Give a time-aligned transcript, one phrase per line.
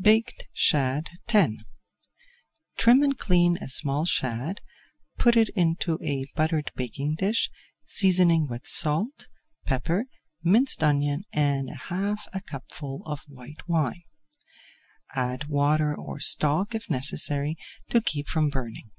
[0.00, 1.52] BAKED SHAD X
[2.76, 4.60] Trim and clean a small shad,
[5.18, 7.50] put it into a buttered baking dish,
[7.84, 9.26] seasoning with salt,
[9.66, 10.04] pepper,
[10.44, 14.04] minced onion and half a cupful of white wine.
[15.16, 17.56] Add water or stock, if necessary,
[17.90, 18.92] to keep from burning.